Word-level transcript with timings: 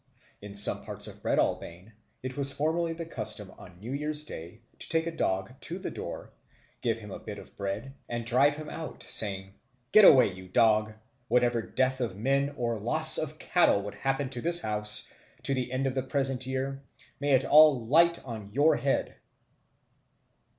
In 0.41 0.55
some 0.55 0.81
parts 0.83 1.05
of 1.05 1.21
Breadalbane 1.21 1.93
it 2.23 2.35
was 2.35 2.51
formerly 2.51 2.93
the 2.93 3.05
custom 3.05 3.51
on 3.59 3.79
New 3.79 3.91
Year's 3.93 4.23
Day 4.23 4.63
to 4.79 4.89
take 4.89 5.05
a 5.05 5.15
dog 5.15 5.53
to 5.61 5.77
the 5.77 5.91
door, 5.91 6.31
give 6.81 6.97
him 6.97 7.11
a 7.11 7.19
bit 7.19 7.37
of 7.37 7.55
bread, 7.55 7.93
and 8.09 8.25
drive 8.25 8.55
him 8.55 8.67
out, 8.67 9.03
saying, 9.07 9.53
"Get 9.91 10.03
away, 10.03 10.33
you 10.33 10.47
dog! 10.47 10.91
Whatever 11.27 11.61
death 11.61 12.01
of 12.01 12.17
men 12.17 12.55
or 12.57 12.79
loss 12.79 13.19
of 13.19 13.37
cattle 13.37 13.83
would 13.83 13.93
happen 13.93 14.27
in 14.35 14.41
this 14.41 14.61
house 14.61 15.07
to 15.43 15.53
the 15.53 15.71
end 15.71 15.85
of 15.85 15.93
the 15.93 16.01
present 16.01 16.47
year, 16.47 16.81
may 17.19 17.33
it 17.33 17.45
all 17.45 17.85
light 17.85 18.25
on 18.25 18.49
your 18.51 18.77
head!" 18.77 19.17